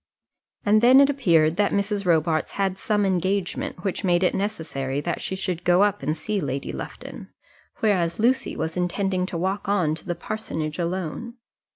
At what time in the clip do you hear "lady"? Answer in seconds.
6.41-6.71